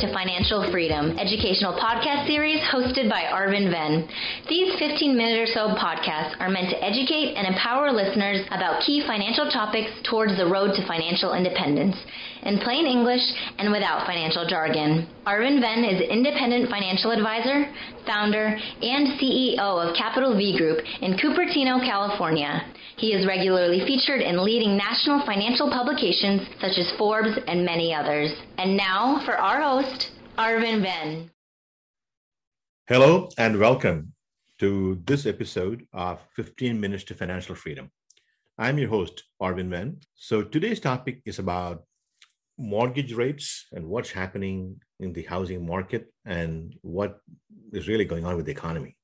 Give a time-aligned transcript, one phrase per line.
[0.00, 4.06] to Financial Freedom, educational podcast series hosted by Arvind Ven.
[4.46, 9.00] These 15 minute or so podcasts are meant to educate and empower listeners about key
[9.06, 11.96] financial topics towards the road to financial independence
[12.42, 13.24] in plain English
[13.56, 15.08] and without financial jargon.
[15.26, 17.72] Arvind Ven is independent financial advisor,
[18.04, 22.68] founder, and CEO of Capital V Group in Cupertino, California.
[22.98, 28.32] He is regularly featured in leading national financial publications such as Forbes and many others.
[28.56, 31.30] And now for our host, Arvind Ven.
[32.88, 34.14] Hello and welcome
[34.60, 37.90] to this episode of 15 Minutes to Financial Freedom.
[38.56, 39.98] I'm your host, Arvind Ven.
[40.14, 41.84] So today's topic is about
[42.56, 47.20] mortgage rates and what's happening in the housing market and what
[47.74, 48.96] is really going on with the economy.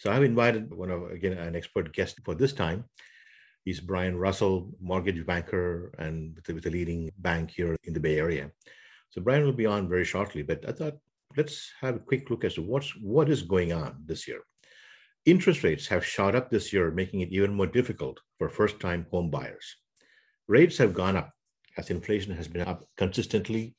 [0.00, 2.86] So I've invited one of, again, an expert guest for this time.
[3.66, 8.18] He's Bryan Russell, mortgage banker and with, with a leading bank here in the Bay
[8.18, 8.50] Area.
[9.10, 10.96] So Bryan will be on very shortly, but I thought
[11.36, 14.40] let's have a quick look as to what's what is going on this year.
[15.26, 19.28] Interest rates have shot up this year, making it even more difficult for first-time home
[19.28, 19.76] buyers.
[20.48, 21.30] Rates have gone up
[21.76, 23.74] as inflation has been up consistently,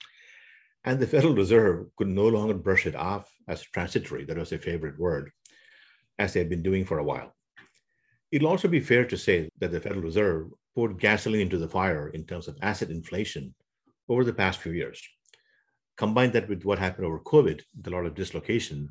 [0.84, 4.24] and the Federal Reserve could no longer brush it off as transitory.
[4.24, 5.31] That was a favorite word
[6.22, 7.30] as they've been doing for a while.
[8.32, 12.10] It'll also be fair to say that the Federal Reserve poured gasoline into the fire
[12.10, 13.54] in terms of asset inflation
[14.08, 15.02] over the past few years.
[15.98, 18.90] Combine that with what happened over COVID, a lot of dislocation,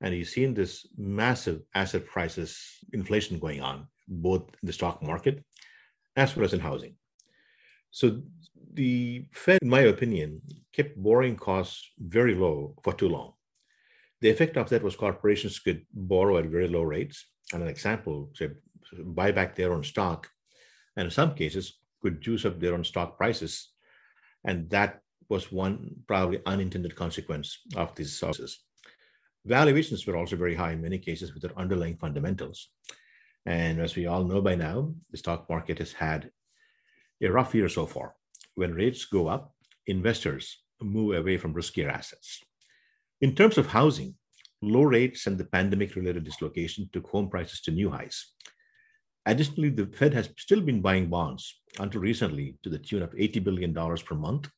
[0.00, 2.48] and you've seen this massive asset prices
[2.92, 5.44] inflation going on, both in the stock market
[6.16, 6.94] as well as in housing.
[7.90, 8.22] So
[8.74, 10.40] the Fed, in my opinion,
[10.72, 13.32] kept borrowing costs very low for too long.
[14.20, 17.26] The effect of that was corporations could borrow at very low rates.
[17.52, 18.50] And an example, say,
[18.98, 20.28] buy back their own stock,
[20.96, 23.70] and in some cases, could juice up their own stock prices.
[24.44, 28.60] And that was one probably unintended consequence of these sources.
[29.46, 32.68] Valuations were also very high in many cases with their underlying fundamentals.
[33.46, 36.30] And as we all know by now, the stock market has had
[37.22, 38.14] a rough year so far.
[38.54, 39.54] When rates go up,
[39.86, 42.42] investors move away from riskier assets.
[43.20, 44.14] In terms of housing,
[44.62, 48.32] low rates and the pandemic related dislocation took home prices to new highs.
[49.26, 53.44] Additionally, the Fed has still been buying bonds until recently to the tune of $80
[53.44, 54.48] billion per month,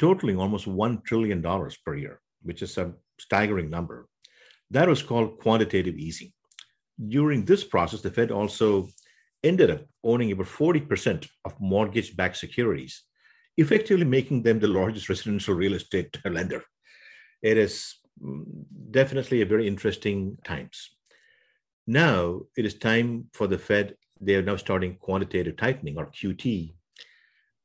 [0.00, 1.40] totaling almost $1 trillion
[1.84, 4.08] per year, which is a staggering number.
[4.72, 6.32] That was called quantitative easing.
[7.08, 8.88] During this process, the Fed also
[9.44, 13.04] ended up owning about 40% of mortgage backed securities,
[13.56, 16.64] effectively making them the largest residential real estate lender
[17.42, 18.44] it is mm,
[18.90, 20.90] definitely a very interesting times.
[21.86, 23.96] Now it is time for the Fed.
[24.20, 26.74] They are now starting quantitative tightening or QT.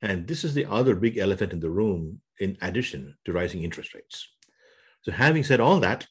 [0.02, 3.94] And this is the other big elephant in the room in addition to rising interest
[3.94, 4.28] rates.
[5.02, 6.08] So having said all that,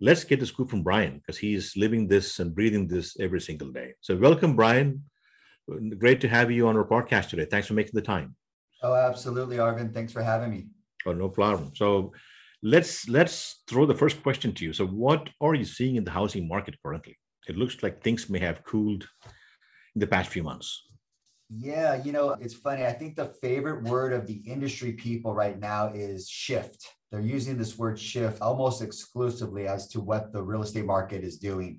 [0.00, 3.70] let's get the scoop from Bryan because he's living this and breathing this every single
[3.70, 3.94] day.
[4.00, 5.04] So welcome, Bryan.
[5.98, 7.44] Great to have you on our podcast today.
[7.44, 8.36] Thanks for making the time.
[8.82, 9.92] Oh, absolutely, Arvind.
[9.92, 10.66] Thanks for having me.
[11.06, 11.72] Oh, no problem.
[11.74, 12.12] So
[12.66, 14.72] let's let's throw the first question to you.
[14.72, 17.16] So, what are you seeing in the housing market currently?
[17.48, 19.06] It looks like things may have cooled
[19.94, 20.82] in the past few months.
[21.48, 22.84] Yeah, you know, it's funny.
[22.84, 26.84] I think the favorite word of the industry people right now is shift.
[27.12, 31.38] They're using this word shift almost exclusively as to what the real estate market is
[31.38, 31.78] doing.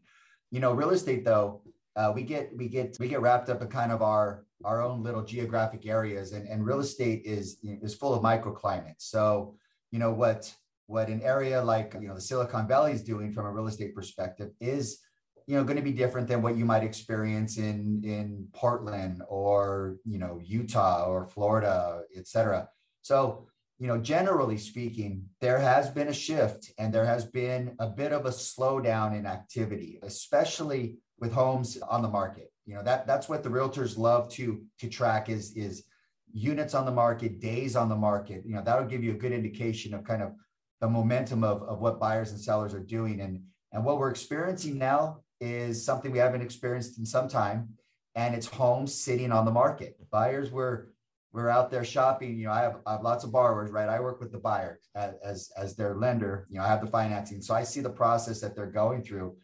[0.51, 1.63] You know, real estate though,
[1.97, 5.03] uh, we get we get we get wrapped up in kind of our our own
[5.03, 9.01] little geographic areas, and and real estate is is full of microclimates.
[9.15, 9.57] So
[9.91, 10.53] you know what
[10.87, 13.93] what an area like you know the Silicon Valley is doing from a real estate
[13.93, 14.99] perspective is
[15.45, 19.97] you know going to be different than what you might experience in in Portland or
[20.03, 22.67] you know Utah or Florida, et cetera.
[23.01, 23.47] So
[23.79, 28.13] you know generally speaking, there has been a shift and there has been a bit
[28.13, 32.51] of a slowdown in activity, especially with homes on the market.
[32.65, 35.83] You know that that's what the realtors love to to track is is
[36.33, 38.43] units on the market, days on the market.
[38.45, 40.33] You know that'll give you a good indication of kind of
[40.81, 43.21] the momentum of, of what buyers and sellers are doing.
[43.21, 47.69] And, and what we're experiencing now is something we haven't experienced in some time,
[48.15, 49.97] and it's homes sitting on the market.
[50.11, 50.89] Buyers were
[51.33, 52.37] we're out there shopping.
[52.37, 53.89] You know, I have, I have lots of borrowers, right?
[53.89, 56.47] I work with the buyer as, as, as their lender.
[56.49, 59.35] You know, I have the financing, so I see the process that they're going through,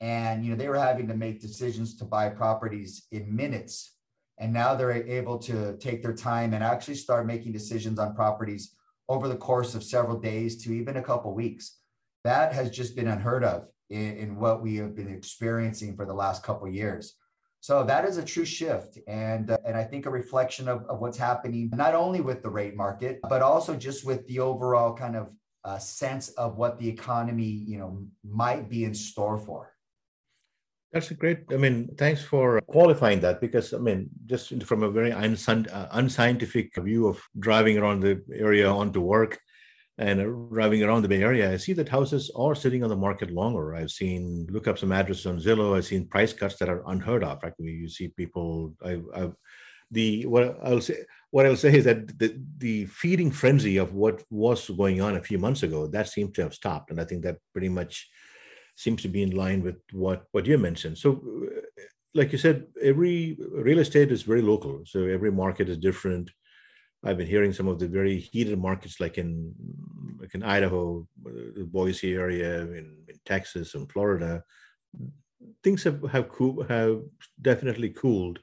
[0.00, 3.96] and you know, they were having to make decisions to buy properties in minutes,
[4.38, 8.75] and now they're able to take their time and actually start making decisions on properties
[9.08, 11.78] over the course of several days to even a couple weeks.
[12.24, 16.14] That has just been unheard of in, in, what we have been experiencing for the
[16.14, 17.14] last couple years.
[17.60, 21.00] So that is a true shift, and uh, and I think a reflection of, of
[21.00, 25.16] what's happening not only with the rate market, but also just with the overall kind
[25.16, 25.30] of
[25.64, 29.72] uh, sense of what the economy you know might be in store for.
[30.96, 31.40] That's a great.
[31.52, 37.06] I mean, thanks for qualifying that because I mean, just from a very unscientific view
[37.06, 39.38] of driving around the area onto work
[39.98, 43.30] and driving around the Bay Area, I see that houses are sitting on the market
[43.30, 43.74] longer.
[43.74, 45.76] I've seen look up some addresses on Zillow.
[45.76, 47.44] I've seen price cuts that are unheard of.
[47.44, 48.72] Actually, you see people.
[48.82, 49.36] I, I've
[49.90, 54.22] the what I'll say what I'll say is that the the feeding frenzy of what
[54.30, 57.22] was going on a few months ago that seems to have stopped, and I think
[57.24, 58.08] that pretty much
[58.76, 60.96] seems to be in line with what what you mentioned.
[60.98, 61.60] So, uh,
[62.14, 64.82] like you said, every real estate is very local.
[64.86, 66.30] So every market is different.
[67.04, 69.54] I've been hearing some of the very heated markets, like in
[70.20, 74.42] like in Idaho, the Boise area, in, in Texas and Florida.
[75.62, 76.30] Things have have
[76.68, 77.00] have
[77.40, 78.38] definitely cooled.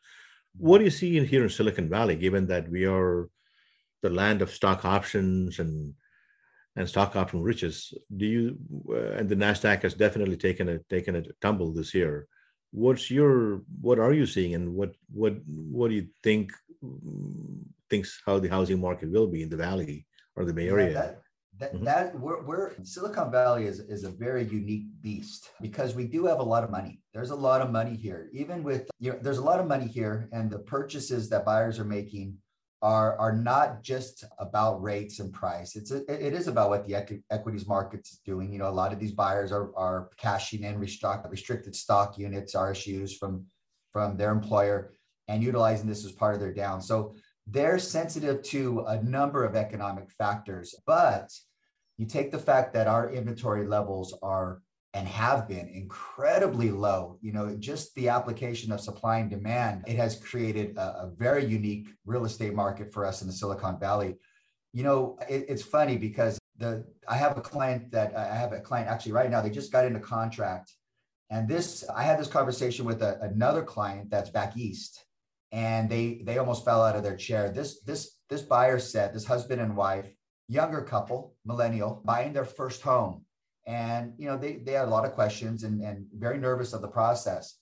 [0.57, 3.30] What do you see in here in Silicon Valley, given that we are
[4.03, 5.95] the land of stock options and
[6.75, 7.94] and stock option riches.
[8.16, 8.58] Do you
[8.90, 12.28] uh, and the Nasdaq has definitely taken a taken a tumble this year.
[12.72, 16.52] What's your what are you seeing and what what what do you think
[17.90, 20.06] thinks how the housing market will be in the Valley
[20.36, 20.92] or the Bay Area?
[20.92, 21.22] Yeah, that,
[21.60, 21.86] that, mm-hmm.
[21.86, 26.40] that we're, we're Silicon Valley is, is a very unique beast because we do have
[26.40, 27.00] a lot of money.
[27.14, 29.88] There's a lot of money here, even with you know, there's a lot of money
[29.88, 32.38] here, and the purchases that buyers are making
[32.83, 35.77] are, are not just about rates and price.
[35.77, 36.95] It's a, it is about what the
[37.31, 38.51] equities markets is doing.
[38.51, 42.56] You know, a lot of these buyers are, are cashing in restock, restricted stock units,
[42.56, 43.45] RSUs from,
[43.94, 44.91] from their employer
[45.30, 46.81] and utilizing this as part of their down.
[46.81, 47.15] So
[47.47, 51.31] they're sensitive to a number of economic factors, but
[51.97, 54.62] you take the fact that our inventory levels are
[54.94, 57.18] and have been incredibly low.
[57.22, 61.45] You know, just the application of supply and demand, it has created a, a very
[61.45, 64.16] unique real estate market for us in the Silicon Valley.
[64.72, 68.60] You know, it, it's funny because the I have a client that I have a
[68.60, 70.72] client actually right now, they just got into contract.
[71.30, 75.04] And this, I had this conversation with a, another client that's back east,
[75.51, 77.50] and they they almost fell out of their chair.
[77.50, 80.07] This this this buyer said, this husband and wife,
[80.48, 83.25] younger couple, millennial, buying their first home
[83.65, 86.81] and you know they, they had a lot of questions and, and very nervous of
[86.81, 87.57] the process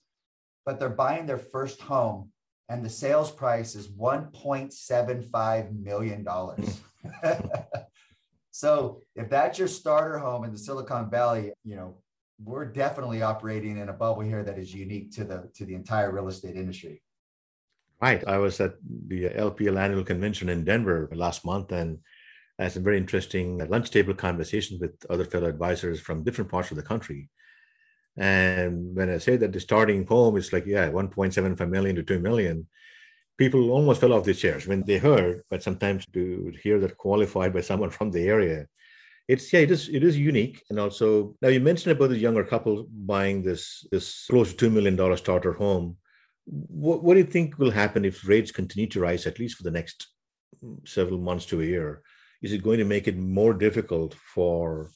[0.64, 2.30] but they're buying their first home
[2.68, 6.80] and the sales price is 1.75 million dollars.
[7.22, 7.32] Hmm.
[8.54, 11.96] So if that's your starter home in the silicon valley you know
[12.44, 16.12] we're definitely operating in a bubble here that is unique to the to the entire
[16.12, 17.02] real estate industry.
[18.00, 18.22] Right.
[18.26, 18.74] I was at
[19.08, 21.98] the lpl annual convention in denver last month and
[22.62, 26.70] I had some very interesting lunch table conversations with other fellow advisors from different parts
[26.70, 27.28] of the country.
[28.16, 32.20] And when I say that the starting home is like, yeah, 1.75 million to 2
[32.20, 32.68] million,
[33.36, 37.52] people almost fell off their chairs when they heard, but sometimes to hear that qualified
[37.52, 38.68] by someone from the area,
[39.26, 40.62] it's yeah, it is it is unique.
[40.70, 44.70] And also now you mentioned about the younger couple buying this this close to two
[44.70, 45.96] million dollar starter home.
[46.44, 49.64] What what do you think will happen if rates continue to rise at least for
[49.64, 50.06] the next
[50.84, 52.02] several months to a year?
[52.42, 54.90] Is it going to make it more difficult for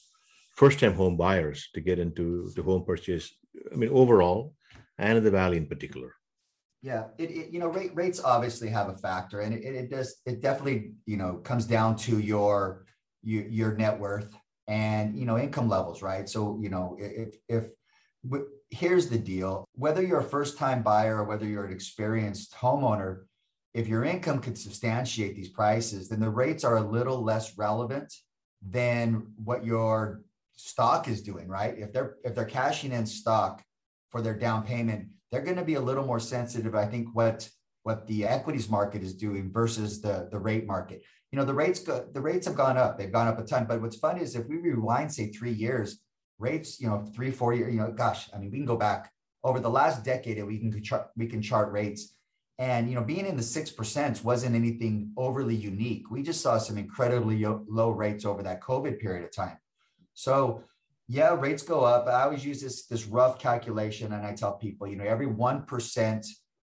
[0.55, 3.31] first-time home buyers to get into the home purchase?
[3.71, 4.53] I mean, overall,
[4.97, 6.13] and in the valley in particular.
[6.81, 10.17] Yeah, it, it you know rate, rates obviously have a factor, and it, it does
[10.25, 12.85] it definitely you know comes down to your
[13.23, 14.31] your, your net worth
[14.67, 16.29] and you know income levels, right?
[16.29, 17.69] So you know if if
[18.69, 23.21] here's the deal whether you're a first time buyer or whether you're an experienced homeowner
[23.77, 28.11] if your income could substantiate these prices, then the rates are a little less relevant
[28.67, 30.23] than what your
[30.55, 31.77] stock is doing, right?
[31.77, 33.63] If they're if they're cashing in stock
[34.09, 36.73] for their down payment, they're going to be a little more sensitive.
[36.73, 37.47] I think what
[37.83, 41.03] what the equities market is doing versus the the rate market.
[41.31, 42.97] You know, the rates go the rates have gone up.
[42.97, 43.65] They've gone up a ton.
[43.65, 45.99] But what's funny is if we rewind, say three years,
[46.39, 49.11] rates, you know, three four years, you know, gosh, I mean, we can go back
[49.43, 50.71] over the last decade and we can
[51.15, 52.16] we can chart rates
[52.59, 56.09] and you know, being in the six percent wasn't anything overly unique.
[56.09, 59.57] We just saw some incredibly low rates over that COVID period of time.
[60.13, 60.63] So
[61.07, 62.07] yeah, rates go up.
[62.07, 65.63] I always use this this rough calculation, and I tell people, you know, every one
[65.63, 66.25] percent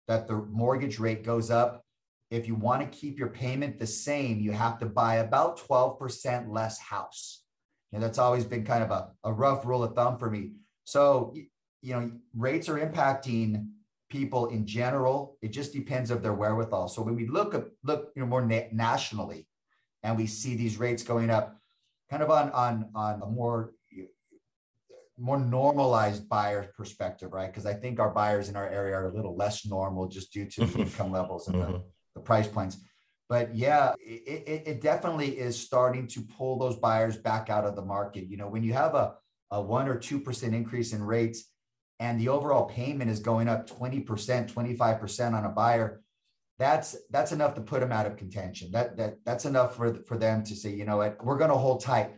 [0.07, 1.83] that the mortgage rate goes up,
[2.29, 6.51] if you want to keep your payment the same, you have to buy about 12%
[6.51, 7.43] less house.
[7.93, 10.51] And that's always been kind of a, a rough rule of thumb for me.
[10.83, 11.35] So,
[11.81, 13.67] you know, rates are impacting
[14.13, 15.37] people in general.
[15.41, 16.87] It just depends of their wherewithal.
[16.87, 19.47] So when we look at look you know more na- nationally,
[20.03, 21.57] and we see these rates going up,
[22.11, 23.71] kind of on on on a more
[25.17, 27.51] more normalized buyer perspective, right?
[27.51, 30.47] Because I think our buyers in our area are a little less normal just due
[30.49, 31.73] to the income levels and mm-hmm.
[31.73, 31.83] the,
[32.15, 32.77] the price points.
[33.29, 37.75] But yeah, it, it, it, definitely is starting to pull those buyers back out of
[37.75, 38.27] the market.
[38.27, 39.15] You know, when you have a,
[39.51, 41.52] a one or 2% increase in rates
[42.03, 46.01] and the overall payment is going up 20%, 25% on a buyer,
[46.59, 48.71] that's that's enough to put them out of contention.
[48.71, 51.57] That that that's enough for for them to say, you know what, we're going to
[51.57, 52.11] hold tight.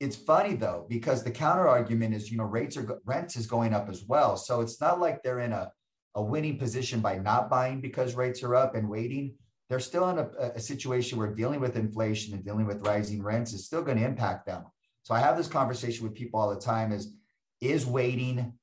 [0.00, 3.74] It's funny though because the counter argument is, you know, rates are rents is going
[3.74, 4.38] up as well.
[4.38, 5.70] So it's not like they're in a
[6.14, 9.34] a winning position by not buying because rates are up and waiting.
[9.68, 13.52] They're still in a, a situation where dealing with inflation and dealing with rising rents
[13.52, 14.64] is still going to impact them.
[15.02, 17.12] So I have this conversation with people all the time: is
[17.60, 18.54] is waiting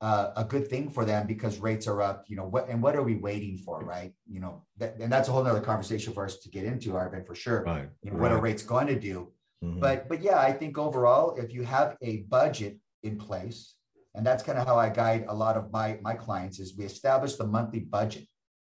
[0.00, 2.94] uh, a good thing for them because rates are up, you know, what, and what
[2.94, 4.12] are we waiting for, right?
[4.30, 7.26] You know, that, and that's a whole nother conversation for us to get into, Arvind,
[7.26, 7.64] for sure.
[7.64, 7.88] Right.
[8.02, 8.22] You know, right.
[8.22, 9.32] what are rates going to do?
[9.64, 9.80] Mm-hmm.
[9.80, 13.74] But, but yeah, I think overall, if you have a budget in place,
[14.14, 16.84] and that's kind of how I guide a lot of my, my clients is we
[16.84, 18.26] establish the monthly budget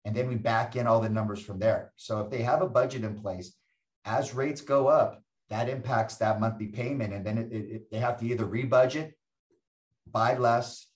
[0.05, 1.93] and then we back in all the numbers from there.
[1.97, 3.55] So if they have a budget in place,
[4.05, 7.13] as rates go up, that impacts that monthly payment.
[7.13, 9.13] And then it, it, it, they have to either rebudget,
[10.11, 10.87] buy less,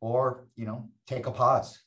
[0.00, 1.82] or you know take a pause.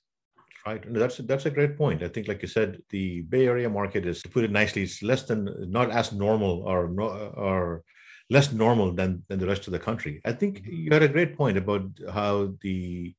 [0.66, 0.84] Right.
[0.94, 2.04] That's that's a great point.
[2.04, 5.02] I think like you said the bay area market is to put it nicely it's
[5.02, 6.88] less than not as normal or
[7.36, 7.84] or
[8.30, 10.22] less normal than than the rest of the country.
[10.24, 10.74] I think mm-hmm.
[10.74, 13.16] you had a great point about how the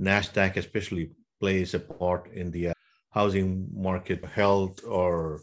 [0.00, 2.72] nasdaq especially plays a part in the uh,
[3.10, 5.42] housing market health or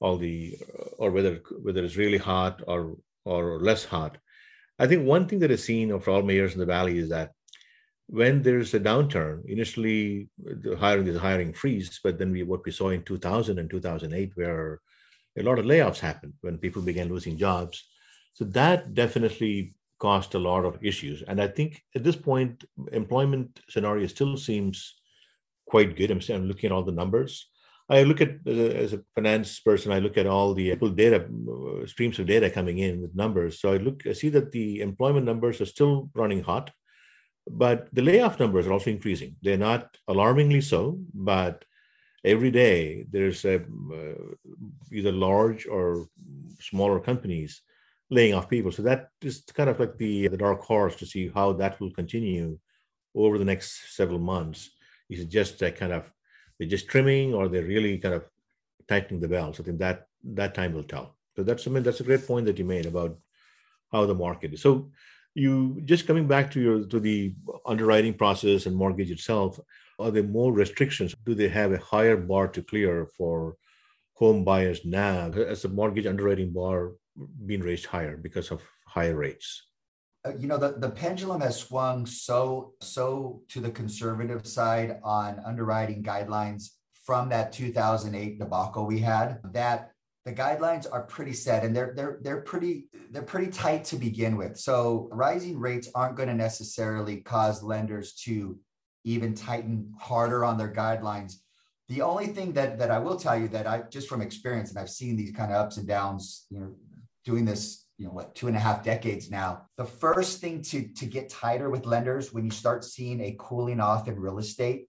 [0.00, 0.56] all the
[0.98, 4.18] or whether whether it's really hot or or less hot.
[4.80, 7.32] I think one thing that is seen for all mayors in the valley is that
[8.08, 12.72] when there's a downturn, initially the hiring is hiring freeze, but then we what we
[12.72, 14.80] saw in 2000 and 2008, where
[15.38, 17.84] a lot of layoffs happened when people began losing jobs.
[18.32, 21.22] So that definitely caused a lot of issues.
[21.22, 24.94] And I think at this point, employment scenario still seems
[25.66, 26.10] quite good.
[26.10, 27.50] I'm, I'm looking at all the numbers.
[27.90, 32.18] I look at as a finance person, I look at all the data uh, streams
[32.18, 33.60] of data coming in with numbers.
[33.60, 36.70] So I look, I see that the employment numbers are still running hot
[37.50, 39.36] but the layoff numbers are also increasing.
[39.42, 41.64] They're not alarmingly so, but
[42.24, 44.34] every day there's a, uh,
[44.92, 46.06] either large or
[46.60, 47.62] smaller companies
[48.10, 48.72] laying off people.
[48.72, 51.90] So that is kind of like the, the dark horse to see how that will
[51.90, 52.58] continue
[53.14, 54.70] over the next several months.
[55.10, 56.10] Is it just a kind of
[56.58, 58.24] they're just trimming or they're really kind of
[58.88, 59.56] tightening the belt?
[59.56, 61.16] So I think that that time will tell.
[61.36, 63.16] So that's I mean that's a great point that you made about
[63.92, 64.62] how the market is.
[64.62, 64.90] So
[65.38, 69.58] you just coming back to your to the underwriting process and mortgage itself
[69.98, 71.14] are there more restrictions?
[71.24, 73.56] Do they have a higher bar to clear for
[74.14, 76.92] home buyers now as the mortgage underwriting bar
[77.46, 79.64] being raised higher because of higher rates?
[80.24, 85.40] Uh, you know the, the pendulum has swung so so to the conservative side on
[85.46, 86.70] underwriting guidelines
[87.04, 89.92] from that 2008 debacle we had that
[90.28, 94.36] the guidelines are pretty set and they're they're they're pretty they're pretty tight to begin
[94.36, 94.58] with.
[94.58, 98.58] So rising rates aren't going to necessarily cause lenders to
[99.04, 101.36] even tighten harder on their guidelines.
[101.88, 104.78] The only thing that that I will tell you that I just from experience and
[104.78, 106.74] I've seen these kind of ups and downs, you know,
[107.24, 109.62] doing this, you know, what two and a half decades now.
[109.78, 113.80] The first thing to to get tighter with lenders when you start seeing a cooling
[113.80, 114.88] off in real estate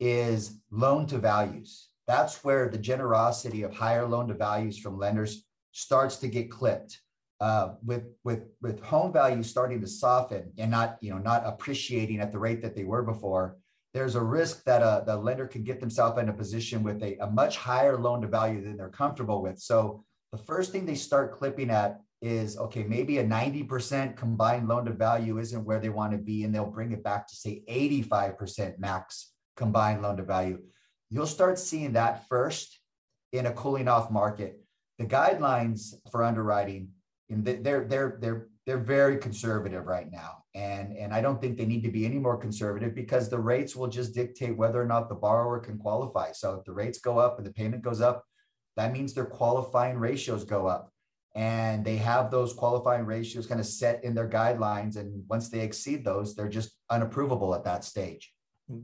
[0.00, 5.44] is loan to values that's where the generosity of higher loan to values from lenders
[5.72, 7.00] starts to get clipped.
[7.40, 12.20] Uh, with with with home values starting to soften and not you know not appreciating
[12.20, 13.56] at the rate that they were before,
[13.92, 17.16] there's a risk that a the lender can get themselves in a position with a,
[17.18, 19.58] a much higher loan to value than they're comfortable with.
[19.58, 24.84] So the first thing they start clipping at is okay, maybe a 90% combined loan
[24.84, 27.62] to value isn't where they want to be, and they'll bring it back to say
[27.68, 30.60] 85% max combined loan to value.
[31.12, 32.80] You'll start seeing that first
[33.32, 34.58] in a cooling off market.
[34.98, 36.88] The guidelines for underwriting,
[37.28, 41.82] they're they're they're they're very conservative right now, and and I don't think they need
[41.82, 45.14] to be any more conservative because the rates will just dictate whether or not the
[45.14, 46.32] borrower can qualify.
[46.32, 48.24] So if the rates go up and the payment goes up,
[48.76, 50.90] that means their qualifying ratios go up
[51.34, 55.60] and they have those qualifying ratios kind of set in their guidelines and once they
[55.60, 58.32] exceed those they're just unapprovable at that stage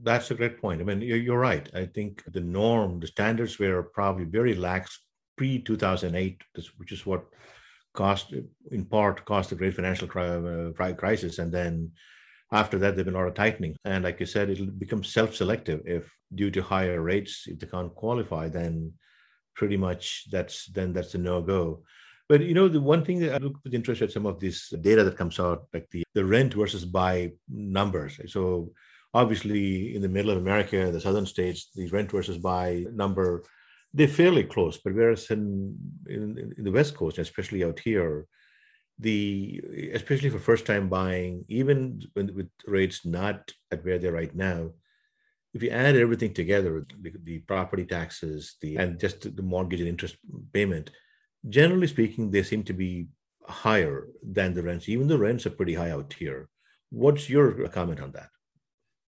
[0.02, 0.80] that's a great point.
[0.80, 1.68] I mean, you're right.
[1.74, 5.00] I think the norm, the standards were probably very lax
[5.36, 6.42] pre 2008,
[6.76, 7.24] which is what
[7.94, 8.34] caused,
[8.70, 11.38] in part, caused the great financial uh, crisis.
[11.38, 11.92] And then
[12.52, 13.76] after that, there's been a lot of tightening.
[13.84, 17.66] And like you said, it'll become self selective if, due to higher rates, if they
[17.66, 18.92] can't qualify, then
[19.54, 21.82] pretty much that's then that's a no go.
[22.28, 24.68] But you know, the one thing that I look with interest at some of this
[24.68, 28.20] data that comes out, like the, the rent versus buy numbers.
[28.26, 28.72] So
[29.14, 33.44] obviously in the middle of America, the southern states, these rent versus buy number,
[33.94, 34.78] they're fairly close.
[34.78, 38.26] But whereas in, in, in the West Coast, especially out here,
[38.98, 39.62] the
[39.94, 44.70] especially for first time buying, even with rates not at where they're right now,
[45.54, 49.88] if you add everything together, the, the property taxes, the and just the mortgage and
[49.88, 50.16] interest
[50.52, 50.90] payment,
[51.48, 53.06] generally speaking, they seem to be
[53.46, 54.88] higher than the rents.
[54.88, 56.48] Even the rents are pretty high out here.
[56.90, 58.30] What's your comment on that?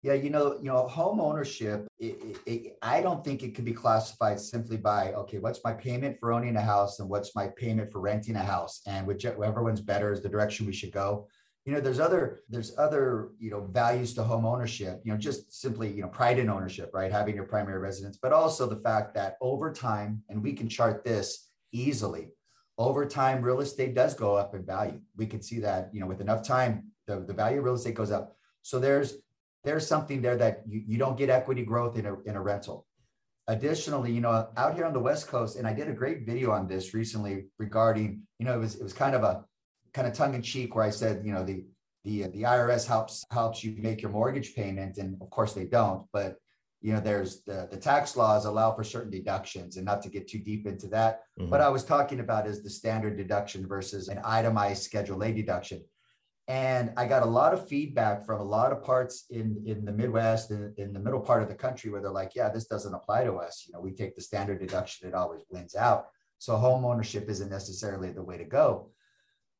[0.02, 1.88] Yeah, you know, you know, home ownership.
[1.98, 5.72] It, it, it, I don't think it could be classified simply by okay, what's my
[5.72, 9.62] payment for owning a house and what's my payment for renting a house, and whichever
[9.62, 11.26] one's better is the direction we should go.
[11.64, 15.00] You know, there's other there's other you know values to home ownership.
[15.04, 17.10] You know, just simply you know pride in ownership, right?
[17.10, 21.04] Having your primary residence, but also the fact that over time, and we can chart
[21.04, 22.30] this easily.
[22.78, 25.00] Over time, real estate does go up in value.
[25.16, 27.96] We can see that you know with enough time, the, the value of real estate
[27.96, 28.36] goes up.
[28.62, 29.16] So there's
[29.68, 32.86] there's something there that you, you don't get equity growth in a, in a rental.
[33.48, 36.52] Additionally, you know, out here on the West Coast, and I did a great video
[36.52, 39.44] on this recently regarding, you know, it was it was kind of a
[39.92, 41.66] kind of tongue in cheek where I said, you know, the
[42.04, 46.06] the the IRS helps helps you make your mortgage payment, and of course they don't,
[46.14, 46.36] but
[46.80, 50.28] you know, there's the the tax laws allow for certain deductions, and not to get
[50.28, 51.20] too deep into that.
[51.38, 51.50] Mm-hmm.
[51.50, 55.82] What I was talking about is the standard deduction versus an itemized Schedule A deduction
[56.48, 59.92] and i got a lot of feedback from a lot of parts in in the
[59.92, 62.94] midwest in, in the middle part of the country where they're like yeah this doesn't
[62.94, 63.64] apply to us.
[63.66, 66.08] You know we take the standard deduction it always wins out.
[66.38, 68.90] So home ownership isn't necessarily the way to go.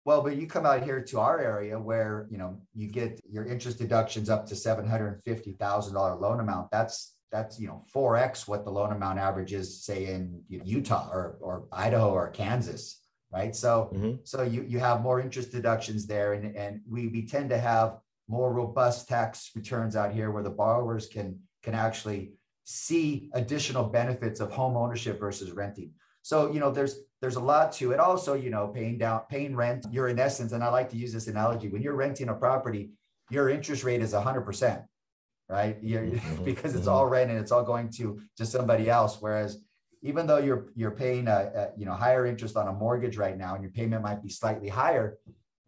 [0.05, 3.45] Well but you come out here to our area where you know you get your
[3.45, 6.71] interest deductions up to $750000 loan amount.
[6.71, 11.37] That's that's you know 4x what the loan amount average is say in utah or,
[11.43, 13.55] or idaho or kansas right?
[13.55, 14.17] So mm-hmm.
[14.25, 17.99] so you you have more interest deductions there, and and we we tend to have
[18.29, 22.33] more robust tax returns out here where the borrowers can can actually
[22.65, 25.91] see additional benefits of home ownership versus renting.
[26.23, 28.01] So you know there's there's a lot to it.
[28.01, 29.87] Also, you know, paying down paying rent.
[29.91, 32.91] You're in essence, and I like to use this analogy when you're renting a property,
[33.31, 34.83] your interest rate is 100 percent
[35.49, 35.83] right?
[35.83, 36.45] Mm-hmm.
[36.45, 36.95] because it's mm-hmm.
[36.95, 39.19] all rent and it's all going to to somebody else.
[39.21, 39.59] Whereas
[40.03, 43.37] even though you're you're paying a, a, you know higher interest on a mortgage right
[43.37, 45.19] now and your payment might be slightly higher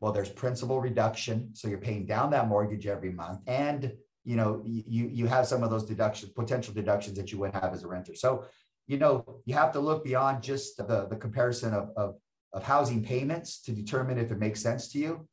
[0.00, 1.50] well there's principal reduction.
[1.54, 3.92] So you're paying down that mortgage every month and
[4.24, 7.72] you know you you have some of those deductions potential deductions that you would have
[7.72, 8.14] as a renter.
[8.14, 8.44] So
[8.86, 12.16] you know you have to look beyond just the the comparison of of,
[12.52, 15.28] of housing payments to determine if it makes sense to you.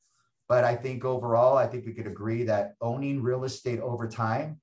[0.49, 4.61] But i think overall i think we could agree that owning real estate over time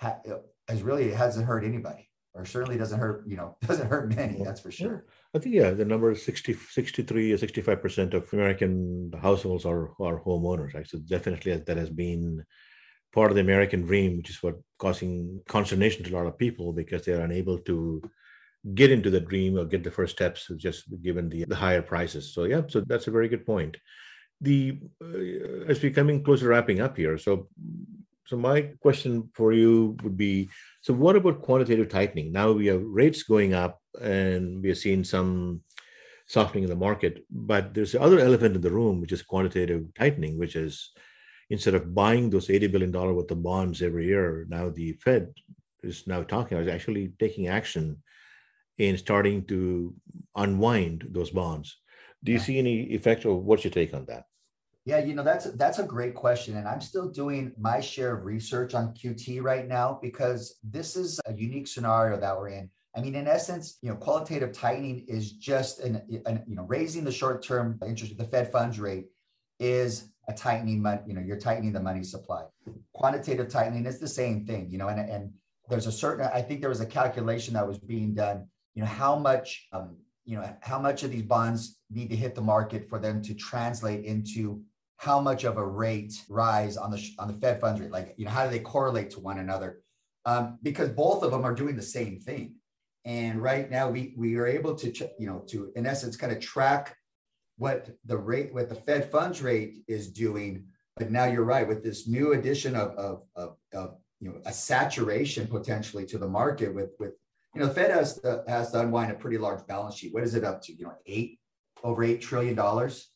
[0.00, 0.20] ha-
[0.68, 4.60] has really hasn't hurt anybody or certainly doesn't hurt, you know, doesn't hurt many, that's
[4.60, 5.06] for sure.
[5.34, 10.20] I think, yeah, the number is 60, 63 or 65% of American households are, are
[10.20, 10.74] homeowners.
[10.74, 10.88] Right?
[10.88, 12.44] So definitely that has been
[13.12, 16.72] part of the American dream, which is what causing consternation to a lot of people
[16.72, 18.02] because they're unable to
[18.74, 22.34] get into the dream or get the first steps just given the, the higher prices.
[22.34, 23.76] So yeah, so that's a very good point.
[24.40, 27.48] The uh, as we're coming closer wrapping up here, so
[28.26, 30.48] so my question for you would be
[30.80, 32.32] so what about quantitative tightening?
[32.32, 35.62] Now we have rates going up and we are seeing some
[36.26, 39.84] softening in the market but there's the other elephant in the room which is quantitative
[39.94, 40.92] tightening which is
[41.50, 45.28] instead of buying those 80 billion dollar worth of bonds every year now the fed
[45.82, 48.02] is now talking is actually taking action
[48.78, 49.94] in starting to
[50.34, 51.76] unwind those bonds.
[52.22, 52.44] Do you yeah.
[52.44, 54.24] see any effect or what's your take on that
[54.86, 58.24] yeah, you know that's that's a great question, and I'm still doing my share of
[58.24, 62.68] research on QT right now because this is a unique scenario that we're in.
[62.94, 67.02] I mean, in essence, you know, qualitative tightening is just an, an you know raising
[67.02, 69.06] the short-term interest, the Fed funds rate
[69.58, 71.00] is a tightening money.
[71.06, 72.44] You know, you're tightening the money supply.
[72.92, 74.70] Quantitative tightening is the same thing.
[74.70, 75.32] You know, and and
[75.70, 76.28] there's a certain.
[76.32, 78.48] I think there was a calculation that was being done.
[78.74, 82.34] You know, how much um, you know how much of these bonds need to hit
[82.34, 84.62] the market for them to translate into
[85.04, 87.90] how much of a rate rise on the on the Fed funds rate?
[87.90, 89.82] Like, you know, how do they correlate to one another?
[90.24, 92.54] Um, because both of them are doing the same thing.
[93.04, 96.40] And right now, we we are able to, you know, to in essence, kind of
[96.40, 96.96] track
[97.58, 100.64] what the rate, what the Fed funds rate is doing.
[100.96, 104.52] But now you're right with this new addition of of of, of you know a
[104.52, 107.12] saturation potentially to the market with with
[107.54, 110.14] you know the Fed has to, has to unwind a pretty large balance sheet.
[110.14, 110.72] What is it up to?
[110.72, 111.38] You know, eight
[111.82, 113.10] over eight trillion dollars.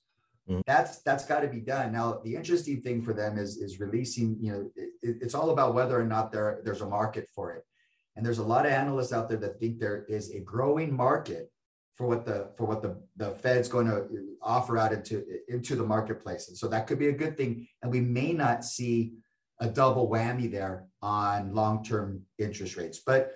[0.48, 0.60] Mm-hmm.
[0.66, 1.92] That's that's got to be done.
[1.92, 4.38] Now, the interesting thing for them is is releasing.
[4.40, 7.64] You know, it, it's all about whether or not there there's a market for it.
[8.16, 11.52] And there's a lot of analysts out there that think there is a growing market
[11.94, 14.06] for what the for what the the Fed's going to
[14.42, 16.48] offer out into into the marketplace.
[16.48, 17.68] And so that could be a good thing.
[17.82, 19.12] And we may not see
[19.60, 23.00] a double whammy there on long-term interest rates.
[23.04, 23.32] But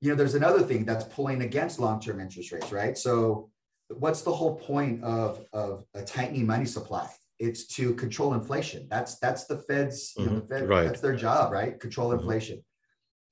[0.00, 2.98] you know, there's another thing that's pulling against long-term interest rates, right?
[2.98, 3.51] So
[3.88, 7.08] what's the whole point of, of a tightening money supply?
[7.38, 8.86] It's to control inflation.
[8.88, 10.48] That's that's the Fed's, you know, the mm-hmm.
[10.48, 10.84] Fed, right.
[10.84, 11.78] that's their job, right?
[11.80, 12.20] Control mm-hmm.
[12.20, 12.64] inflation.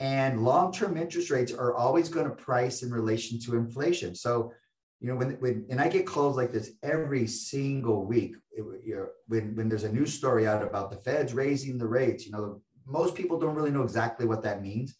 [0.00, 4.14] And long-term interest rates are always going to price in relation to inflation.
[4.14, 4.52] So,
[4.98, 8.34] you know, when, when and I get calls like this every single week.
[8.52, 11.86] It, you know, when when there's a news story out about the Fed's raising the
[11.86, 14.96] rates, you know, most people don't really know exactly what that means.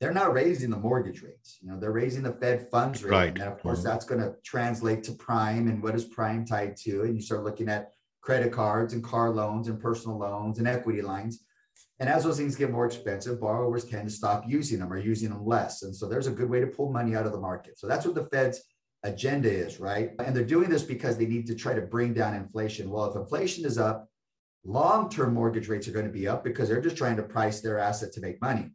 [0.00, 1.58] They're not raising the mortgage rates.
[1.60, 3.38] You know, they're raising the Fed funds rate, right.
[3.38, 3.88] and of course mm-hmm.
[3.88, 5.68] that's going to translate to prime.
[5.68, 7.02] And what is prime tied to?
[7.02, 11.02] And you start looking at credit cards and car loans and personal loans and equity
[11.02, 11.44] lines
[12.00, 15.28] and as those things get more expensive, borrowers tend to stop using them or using
[15.28, 15.82] them less.
[15.82, 17.78] And so there's a good way to pull money out of the market.
[17.78, 18.62] So that's what the Fed's
[19.04, 20.10] agenda is, right?
[20.18, 22.90] And they're doing this because they need to try to bring down inflation.
[22.90, 24.08] Well, if inflation is up,
[24.64, 27.60] long term mortgage rates are going to be up because they're just trying to price
[27.60, 28.70] their asset to make money.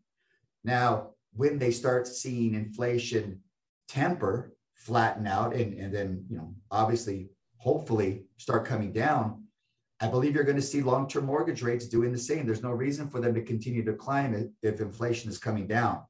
[0.64, 3.42] Now, when they start seeing inflation
[3.88, 9.44] temper, flatten out, and, and then, you know, obviously, hopefully start coming down,
[10.02, 12.46] I believe you're going to see long-term mortgage rates doing the same.
[12.46, 16.04] There's no reason for them to continue to climb if inflation is coming down.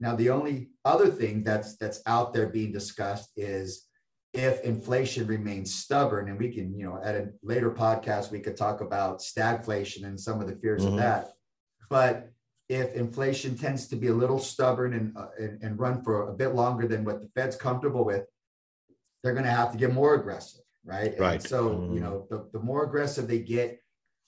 [0.00, 3.86] Now, the only other thing that's that's out there being discussed is
[4.34, 8.56] if inflation remains stubborn, and we can, you know, at a later podcast we could
[8.56, 10.94] talk about stagflation and some of the fears mm-hmm.
[10.94, 11.32] of that.
[11.88, 12.30] But
[12.68, 16.32] if inflation tends to be a little stubborn and, uh, and, and run for a
[16.32, 18.24] bit longer than what the Fed's comfortable with,
[19.22, 21.14] they're going to have to get more aggressive right?
[21.18, 21.34] Right.
[21.34, 21.94] And so mm.
[21.94, 23.78] you know, the, the more aggressive they get,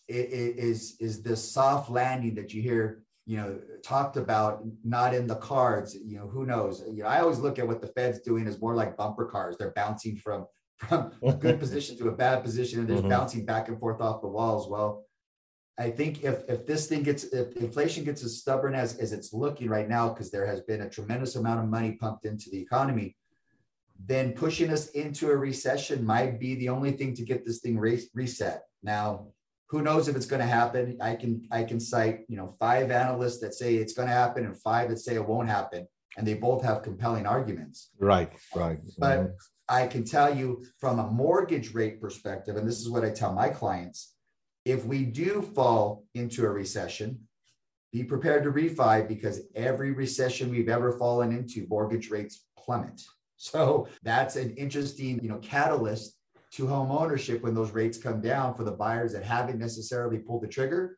[0.08, 5.14] it, it is is this soft landing that you hear you know talked about not
[5.14, 7.86] in the cards you know who knows you know i always look at what the
[7.86, 10.44] fed's doing as more like bumper cars they're bouncing from
[10.76, 13.08] from a good position to a bad position and they're mm-hmm.
[13.08, 15.06] bouncing back and forth off the walls well
[15.78, 19.32] i think if if this thing gets if inflation gets as stubborn as as it's
[19.32, 22.60] looking right now because there has been a tremendous amount of money pumped into the
[22.60, 23.16] economy
[24.06, 27.78] then pushing us into a recession might be the only thing to get this thing
[27.78, 28.64] re- reset.
[28.82, 29.28] Now,
[29.68, 30.98] who knows if it's going to happen?
[31.00, 34.44] I can I can cite you know five analysts that say it's going to happen
[34.44, 37.90] and five that say it won't happen, and they both have compelling arguments.
[37.98, 38.78] Right, right.
[38.98, 39.32] But mm-hmm.
[39.68, 43.32] I can tell you from a mortgage rate perspective, and this is what I tell
[43.32, 44.13] my clients:
[44.64, 47.20] if we do fall into a recession,
[47.92, 53.00] be prepared to refi because every recession we've ever fallen into, mortgage rates plummet.
[53.36, 56.16] So that's an interesting, you know, catalyst
[56.52, 60.44] to home ownership when those rates come down for the buyers that haven't necessarily pulled
[60.44, 60.96] the trigger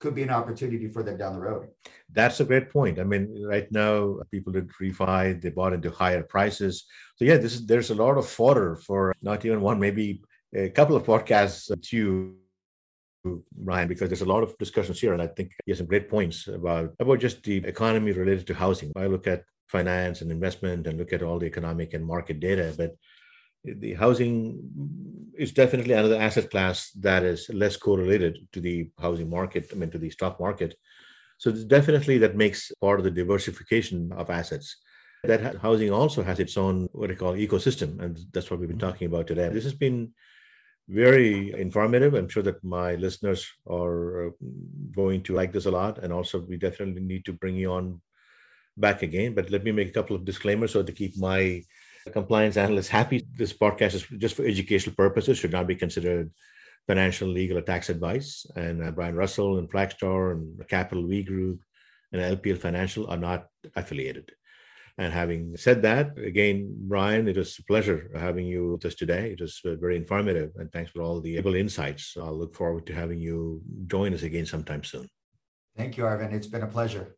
[0.00, 1.68] could be an opportunity for them down the road.
[2.10, 2.98] That's a great point.
[2.98, 6.84] I mean, right now people did refi, they bought into higher prices.
[7.16, 10.22] So yeah, this is there's a lot of fodder for not even one, maybe
[10.54, 12.36] a couple of podcasts to.
[13.24, 16.10] Ryan, because there's a lot of discussions here, and I think he has some great
[16.10, 18.92] points about about just the economy related to housing.
[18.96, 22.74] I look at finance and investment and look at all the economic and market data.
[22.76, 22.96] But
[23.64, 24.60] the housing
[25.36, 29.90] is definitely another asset class that is less correlated to the housing market, I mean,
[29.90, 30.76] to the stock market.
[31.38, 34.76] So definitely that makes part of the diversification of assets.
[35.24, 38.78] That housing also has its own what I call ecosystem, and that's what we've been
[38.78, 39.48] talking about today.
[39.48, 40.12] This has been
[40.88, 42.14] very informative.
[42.14, 44.30] I'm sure that my listeners are uh,
[44.94, 48.00] going to like this a lot, and also we definitely need to bring you on
[48.76, 49.34] back again.
[49.34, 51.62] But let me make a couple of disclaimers so to keep my
[52.12, 53.26] compliance analysts happy.
[53.36, 56.30] This podcast is just for educational purposes, should not be considered
[56.86, 58.46] financial, legal, or tax advice.
[58.56, 61.60] And uh, Bryan Russell and Flagstar and Capital V Group
[62.12, 64.32] and LPL Financial are not affiliated.
[64.96, 69.32] And having said that, again, Bryan, it was a pleasure having you with us today.
[69.32, 72.16] It was uh, very informative, and thanks for all the able insights.
[72.16, 75.08] I'll look forward to having you join us again sometime soon.
[75.76, 76.32] Thank you, Arvind.
[76.32, 77.16] It's been a pleasure.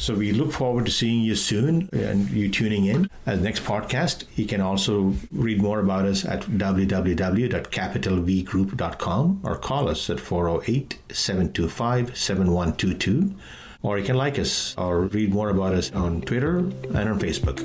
[0.00, 3.64] So we look forward to seeing you soon and you tuning in at the next
[3.64, 4.24] podcast.
[4.34, 12.16] You can also read more about us at www.capitalvgroup.com or call us at 408 725
[12.16, 13.34] 7122.
[13.82, 17.58] Or you can like us or read more about us on Twitter and on Facebook.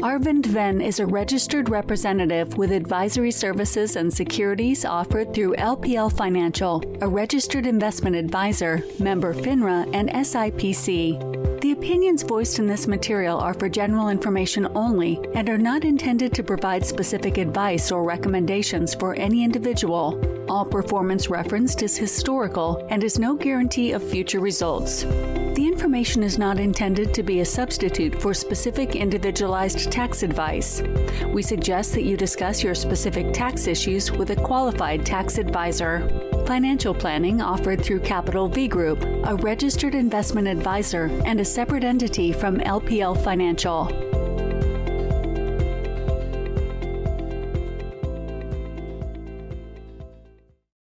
[0.00, 6.82] Arvind Ven is a registered representative with advisory services and securities offered through LPL Financial,
[7.02, 11.60] a registered investment advisor, member FINRA, and SIPC.
[11.60, 16.32] The opinions voiced in this material are for general information only and are not intended
[16.32, 20.18] to provide specific advice or recommendations for any individual.
[20.50, 25.04] All performance referenced is historical and is no guarantee of future results.
[25.04, 30.82] The information is not intended to be a substitute for specific individualized tax advice.
[31.28, 36.08] We suggest that you discuss your specific tax issues with a qualified tax advisor.
[36.48, 42.32] Financial planning offered through Capital V Group, a registered investment advisor and a separate entity
[42.32, 44.09] from LPL Financial.